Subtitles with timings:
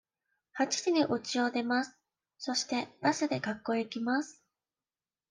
[0.53, 1.95] 八時にうちを出ます。
[2.39, 4.41] そして、バスで学校へ行きます。